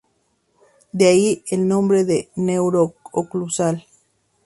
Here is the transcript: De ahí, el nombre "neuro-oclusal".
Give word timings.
De 0.93 1.07
ahí, 1.09 1.43
el 1.51 1.67
nombre 1.67 2.29
"neuro-oclusal". 2.35 3.85